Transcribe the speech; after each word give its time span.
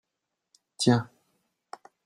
Tiens 0.79 1.05